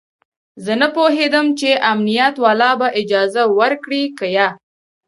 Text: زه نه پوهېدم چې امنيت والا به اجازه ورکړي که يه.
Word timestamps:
زه 0.63 0.73
نه 0.81 0.87
پوهېدم 0.95 1.47
چې 1.59 1.69
امنيت 1.91 2.35
والا 2.43 2.71
به 2.79 2.87
اجازه 3.01 3.43
ورکړي 3.59 4.03
که 4.17 4.25
يه. 4.35 4.47